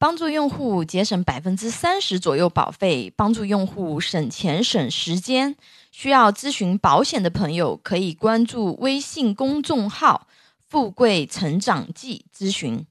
[0.00, 5.56] 帮助用户节省百分之三十左右保费，帮助用户省钱省时间。
[5.90, 10.28] 需要咨询保险的朋友，可以关注微信公众号
[10.68, 12.86] “富贵成长记”咨询。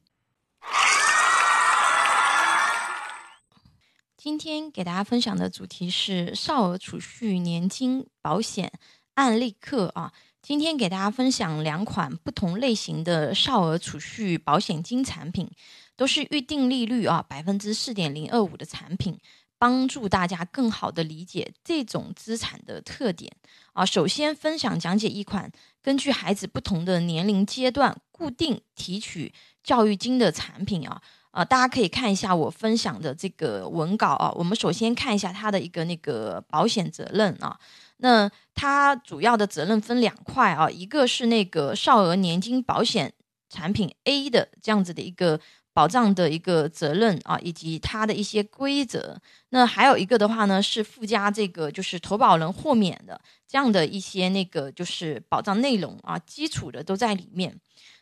[4.17, 8.73] 今天给大家分享的主题是少儿储蓄年金保险
[9.13, 10.11] 案例课啊。
[10.41, 15.49] 今天给大家分享两款不同类型的少儿储蓄保险金产品。
[15.97, 19.17] 都是预定利率啊，百分之四点零二五的产品，
[19.57, 23.35] 帮助大家更好的理解这种资产的特点
[23.73, 23.83] 啊。
[23.83, 31.01] 首先分享讲解一款根据孩子不同的年龄阶段固定提取教育金的产品啊。
[31.37, 34.31] 呃，大家可以看一下我分享的这个文稿啊。
[34.33, 37.59] 我们首先看一下它的一个那个保险责任啊。
[37.97, 43.13] 那它主要的责任分两块啊，一个是那个少儿年金保险
[43.49, 45.39] 产品 A 的这样子的一个。
[45.77, 49.21] 保障的一个责任啊，以及它的一些规则。
[49.49, 57.55] 那还有一个的话呢，是附加这个就是投保人豁免的这样的一些那个就是保障内容啊，基础的都在里面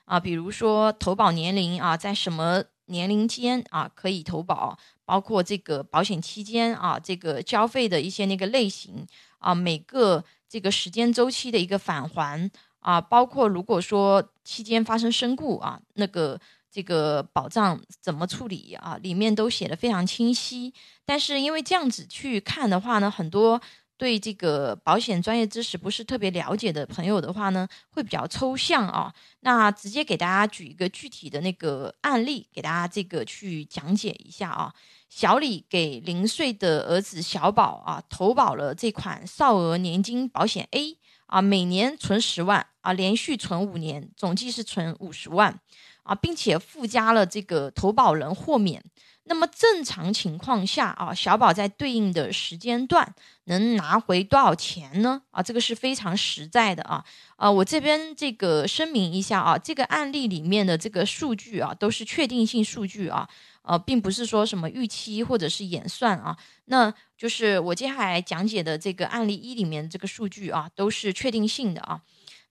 [0.06, 0.18] 啊。
[0.18, 9.06] 比如说投保年龄啊，在什么年龄间啊可以投保，包括这个保险期间啊，这个交费的一些那个类型
[9.40, 16.40] 啊，每个这个时间周期的一个返还啊，包括如果说期间发生身故啊，那个。
[16.76, 19.00] 这个保障怎么处理啊？
[19.02, 20.74] 里面都写的非常清晰。
[21.06, 23.62] 但是因为这样子去看的话呢，很多
[23.98, 29.14] 对这个保险专业知识不是特别了解的朋友的话呢，会比较抽象啊。
[29.40, 34.74] 那直接给大家举一个具体的那个案例，给大家这个去讲解一下啊。
[35.10, 45.60] 小李给零岁的儿子小宝啊投保了这款少儿年金保险 A 啊，每年存十万啊，连续存五年，总计是存五十万。
[46.04, 48.84] 啊，并且附加了这个投保人豁免。
[49.28, 55.24] 那么正常情况下啊，小宝在对应的时间段能拿回多少钱呢？
[55.32, 57.04] 啊，这个是非常实在的啊。
[57.36, 63.28] 啊，我这边这个声明一下啊，这个案例里面的这个数据啊，都是确定性数据啊，
[63.64, 66.38] 呃，并不是说什么预期或者是演算啊。
[66.66, 72.02] 那就是我接下来讲解的这个案例一里面这个数据啊，都是确定性的啊。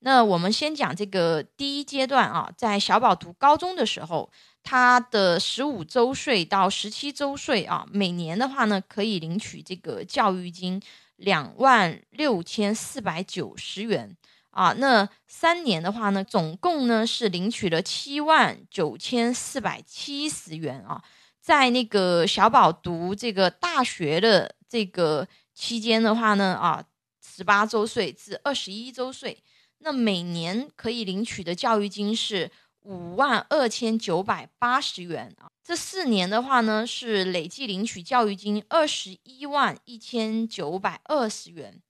[0.01, 4.31] 那我们先讲这个第一阶段啊，在小宝读高中的时候，
[4.65, 10.83] 他的十五周岁到十七周岁啊，每年的话呢，可以领取这个教育金
[11.17, 14.17] 两万六千四百九十元
[14.51, 14.73] 啊。
[14.73, 21.05] 那三年的话呢，总共呢是领取了七万九千四百七十元啊。
[21.43, 26.83] 在那个小宝读这个大学的这个期间的话呢，啊，
[27.23, 29.43] 十八周岁至二十一周岁。
[29.81, 32.51] 那每年可以领取的教育金是
[32.85, 41.81] 五万二千九百八十元啊，这四年的话呢是累计领取教育金二十一万一千九百二十元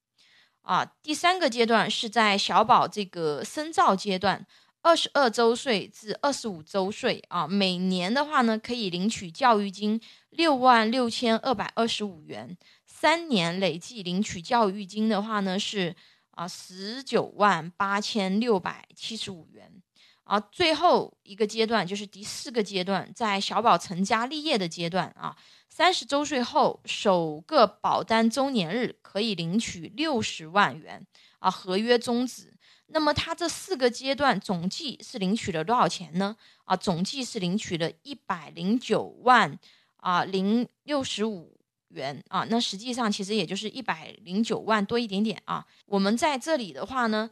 [0.63, 0.85] 啊。
[1.03, 4.47] 第三个阶段是在小宝这个深造阶段，
[4.83, 10.01] 二十二周岁至二十五周岁啊，每年的话呢可以领取教育金
[10.31, 12.57] 六万六千二百二十五元，
[12.87, 15.95] 三年累计领取教育金的话呢是。
[16.37, 19.81] 啊，十九万八千六百七十五元。
[20.25, 25.37] 啊，最后一个阶段就是第四个阶段，在小宝成家立业的阶段啊，
[25.69, 31.07] 三十周岁后首个保单周年日可以领取六十万元
[31.39, 32.53] 啊，合约终止。
[32.89, 36.37] 那么他这四个阶段总计是领取了多少钱呢？
[36.65, 39.59] 啊，总计是领取了一百零九万
[39.99, 41.55] 啊零六十五。
[41.91, 45.65] 元啊，那实际上其实也就是一百零九万多一点点啊。
[45.87, 47.31] 我们在这里的话呢，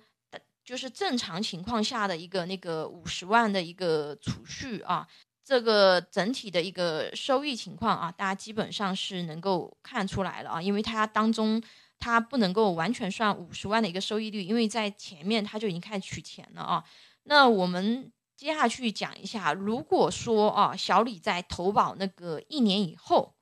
[0.64, 5.06] 就是正常情况下的一个那个五十万的一个储蓄啊，
[5.44, 10.62] 这个整体的一个收益情况啊，大家基本上是能够看出来了啊。
[10.62, 11.62] 因为它当中
[11.98, 16.84] 它不能够完全算五十万的一个收益率，因为在前面它就已经开始取钱了啊。
[17.24, 23.34] 那我们接下去讲一下，如果说啊，小李在投保那个一年以后。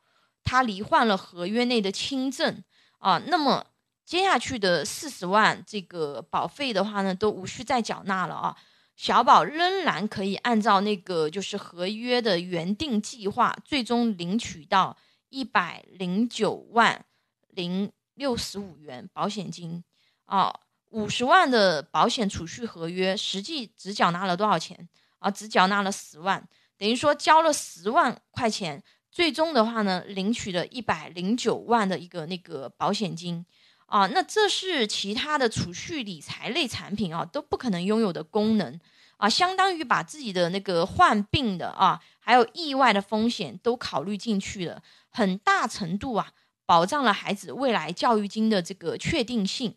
[0.42, 2.64] 他罹患了合约内的轻症
[2.98, 3.66] 啊，那么
[4.10, 8.56] 接下去的四十万这个保费的话呢，都无需再缴纳了啊。
[8.96, 14.96] 小宝仍然可以按照那个就是合约的原定计划，最终领取到
[15.28, 17.04] 一百零九万
[17.50, 19.84] 零六十五元保险金
[20.24, 20.52] 啊。
[20.88, 24.88] 五十万的保险储蓄合约，实际只缴纳了多少钱
[25.20, 25.30] 啊？
[25.30, 28.82] 只缴纳了十万，等于说交了十万块钱。
[29.12, 33.46] 最终的话呢，领取了一百零九万的一个那个保险金
[33.90, 38.78] 啊，那这是其他的储蓄理财类产品啊都不可能拥有的功能
[39.16, 46.32] 啊，相当于把自己的那个患病的啊，还有意外的风险都考虑进去了，很大程度啊
[46.64, 49.74] 保障了孩子未来教育金的这个确定性，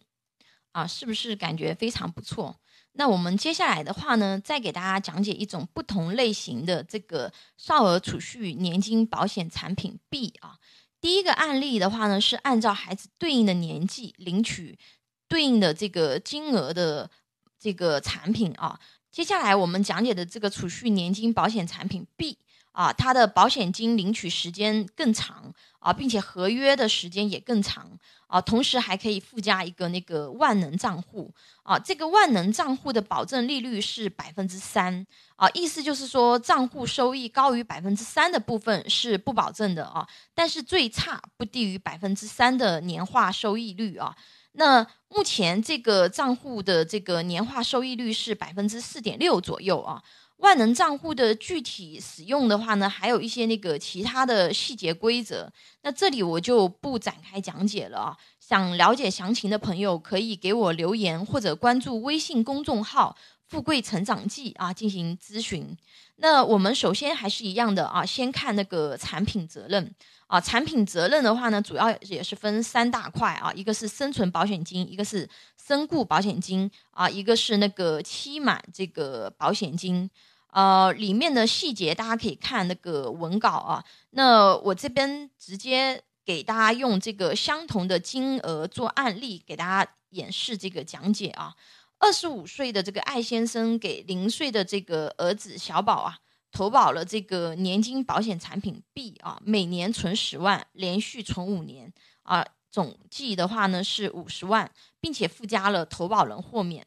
[0.74, 2.60] 啊，是不是感觉非常不错？
[2.92, 10.60] 那我们接下来的话呢，再给大家讲解一种不同类型的这个少儿储蓄年金保险产品 B 啊。
[11.04, 14.80] 第一个案例的话呢，是按照孩子对应的年纪领取
[15.28, 17.12] 对应的这个金额的
[17.60, 18.80] 这个产品啊。
[19.12, 22.38] 接下来我们讲解的这个储蓄年金保险产品 B。
[22.74, 27.90] 啊，它的保险金领取时间更长啊，并且合约的时间也更长
[28.28, 31.32] 啊，同时还可以附加一个那个万能账户
[31.62, 35.06] 啊，这个万能账户的保证利率是百分之三
[35.36, 44.16] 啊，意思就是说账户收益高于百分之三的部分是不保证的啊，但是最差不低于百分之三的年化收益率啊。
[44.56, 50.02] 那目前这个账户的这个年化收益率是百分之四点六左右啊。
[50.44, 55.50] 万能账户的具体使用的话呢，还有一些那个其他的细节规则，
[55.84, 58.18] 那这里我就不展开讲解了啊。
[58.42, 63.16] 想了解详情的朋友可以给我留言或者关注微信公众号
[63.48, 65.78] “富贵成长记”啊进行咨询。
[66.18, 69.96] 那我们首先还是一样的啊，先看那个产品责任
[70.28, 70.42] 啊。
[70.42, 80.10] 产品责任的话呢，主要也是分三大块啊，一个是生存保险金，一个是身故保险金啊，一个是那个期满这个保险金。
[80.54, 83.84] 呃，里面的细节大家可以看那个文稿啊。
[84.12, 91.56] 那我这边直接给大家用这个相同的金额做案例，给大家演示这个讲解啊。
[91.98, 96.20] 二十五岁的这个艾先生给零岁的这个儿子小宝啊，
[96.52, 101.92] 投保了这个年金保险产品 B 啊，每年存十万，连续存五年
[102.22, 106.86] 啊，总计的话呢是五十万，并且附加了投保人豁免。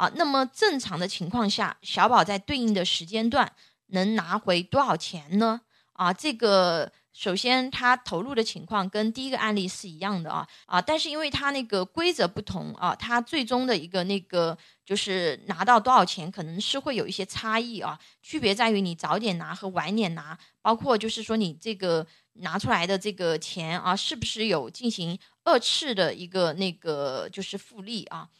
[0.00, 3.52] 啊，那么正常的情况下，小宝在对应的时间段
[3.88, 5.60] 能拿回多少钱呢？
[5.92, 14.56] 啊，这个首先他投入的情况跟第一个案例是一样的啊啊，但是因为他那个规则不同啊，他最终的一个那个
[14.86, 22.06] 就是拿到多少钱，可能是会有一些差异啊，区别在于你早点拿和晚点拿，包括就是说你这个
[22.36, 28.30] 拿出来的这个钱啊，是不是有进行二次的一个那个就是复利啊？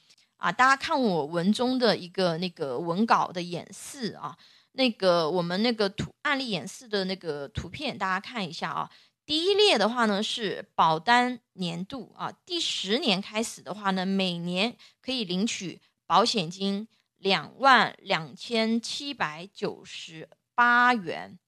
[0.41, 4.37] 啊，大家看我文中的一个那个文稿的演示啊，
[4.73, 8.91] 那个我们那个图案例演示的那个图片，大家看一下啊。
[9.27, 16.89] 第一列的话呢是保单年度啊，第十年开始的话呢，每年可以领取保险金
[17.19, 21.39] 两万两千七百九十八元，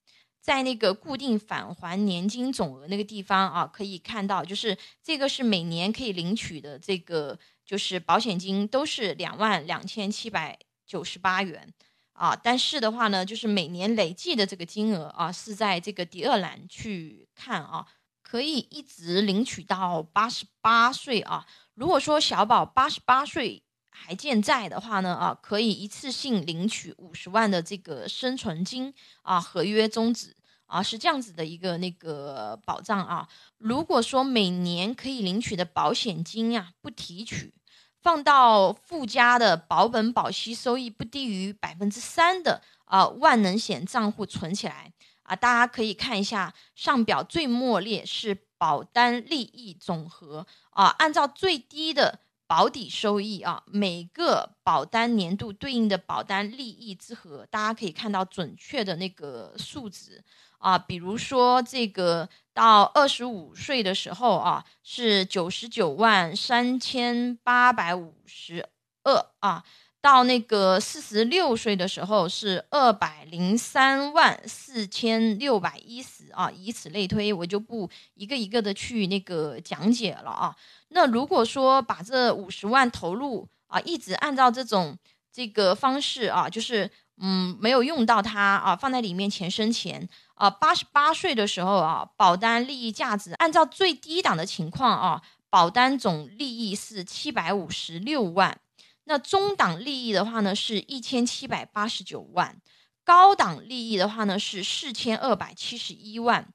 [0.42, 7.38] 在那个固定返还年金总额那个地方啊，可以看到，就是这个是每年可以领取的这个。
[7.64, 11.72] 就是保险金都是两万两千七百九十八元
[12.12, 17.86] 啊，但是的话呢，就是每年累计的这个金额啊，是在这个第二栏去看啊，
[18.20, 21.46] 可以一直领取到八十八岁啊。
[21.74, 23.62] 如果说小宝八十八岁
[23.92, 28.92] 还健在的话呢啊，可以一次性领取五十万的这个生存金
[29.22, 30.34] 啊，合约终止。
[30.64, 33.28] 啊，是这样子的一个那个保障啊。
[33.58, 37.52] 如果说每年可以领取的保险金呀不提取，
[38.00, 44.94] 放到附加的保本保息收益不低于百分之三的啊万能险账户存起来。
[45.24, 50.46] 啊，大家可以看一下上表最末列是保单利益总和。
[50.70, 52.20] 啊，按照最低的
[52.52, 60.22] 保底收益啊，每个保单年度对应的保单利益之和，大家可以看到准确的那个数值。
[60.58, 68.68] 啊，比如说这个到二十五岁的时候啊，是九十九万三千八百五十
[69.02, 69.64] 二啊，
[70.02, 80.56] 到那个四十六岁的时候是二百零三万四千六百一十啊，以此类推，我就不一个一个的去那个讲解了啊。
[80.88, 84.98] 那如果说把这五十万投入啊，一直按照这种
[85.32, 90.08] 这个方式啊，就是嗯没有用到它啊，放在里面钱生钱。
[90.34, 98.58] 啊，八十八岁的时候啊，保单利益价值按照最低档的情况啊，保单总利益是七百五十六万，
[99.04, 102.60] 那中档利益的话呢是一千七百八十九万，
[103.04, 106.52] 高档利益的话呢是四千二百七十一万，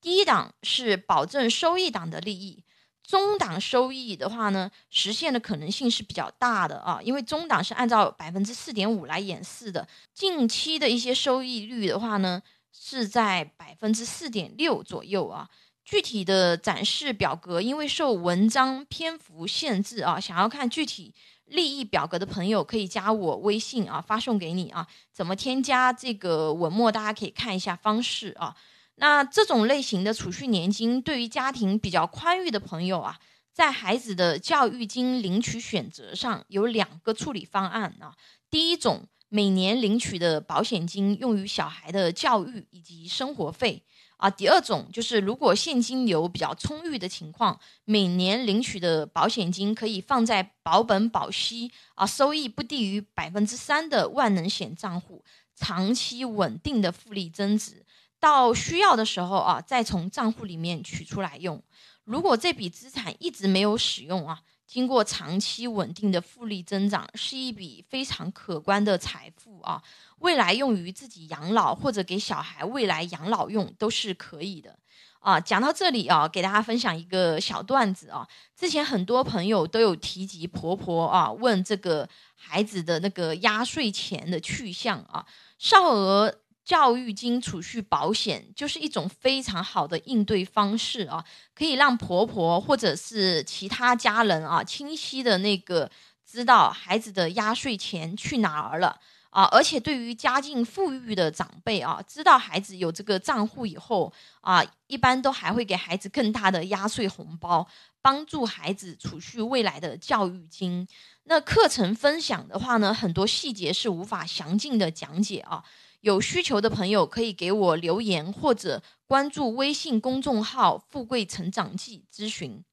[0.00, 2.64] 低档是保证收益档的利益，
[3.02, 12.42] 中档收益的话呢，实现的可能性是比较大的啊，因为中档是按照百分之四点五来演示的，近期的一些收益率的话呢。
[12.80, 15.48] 是在百分之四点六左右啊。
[15.84, 21.12] 具体的展示表格，因为受文章篇幅限制啊，想要看具体
[21.48, 24.86] 利益表格的朋友可以加我微信啊，发送给你啊。
[25.12, 26.90] 怎么添加这个文末？
[26.90, 28.54] 大家可以看一下方式啊。
[28.96, 33.18] 那这种类型的储蓄年金，对于家庭比较宽裕的朋友啊，
[33.52, 38.14] 在孩子的教育金领取选择上有两个处理方案啊。
[38.50, 43.84] 第一种，每年领取的保险金用于小孩的教育以及生活费
[44.18, 44.28] 啊。
[44.28, 55.24] 第二种就是，如果现金流比较充裕的情况，每年领取的保险金可以放在保本保息啊，收益不低于百分之三的万能险账户，
[55.56, 57.86] 长期稳定的复利增值。
[58.20, 61.62] 到需要的时候啊，再从账户里面取出来用。
[62.04, 69.82] 如果这笔资产一直没有使用啊，经过长期稳定的复利增长，是一笔非常可观的财富啊。
[70.18, 74.78] 未来用于自己养老或者给小孩未来养老用都是可以的
[75.20, 75.40] 啊。
[75.40, 78.28] 讲到这里啊，给大家分享一个小段子啊。
[78.54, 82.06] 之前很多朋友都有提及婆婆啊，问这个
[82.36, 85.24] 孩子的那个压岁钱的去向啊，
[85.58, 86.34] 少儿。
[86.68, 95.90] 教育金储蓄保险就是一种非常好的应对方式啊，可以让婆婆或者是其他家人啊，清晰的那个
[96.30, 107.66] 知道孩子的压岁钱去哪儿了啊，而且对于家境富裕的长辈啊，知道孩子有这个账户以后啊，一般都还会给孩子更大的压岁红包，
[108.02, 110.86] 帮助孩子储蓄未来的教育金。
[111.24, 115.64] 那课程分享的话呢，很多细节是无法详尽的讲解啊。
[116.00, 122.64] 有需求的朋友可以给我留言，或者关注微信公众号“富贵成长记”咨询。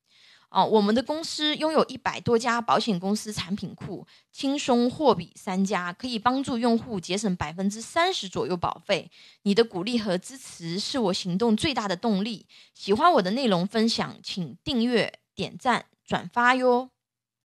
[0.50, 9.12] 啊，我们的公司拥有一百多家保险公司产品库，轻松货比三家，可以帮助用户节省百分之三十左右保费。
[9.41, 12.46] 你的鼓励和支持是我行动最大的动力。
[12.74, 16.94] 喜欢我的内容分享，请订阅、点赞、转发哟。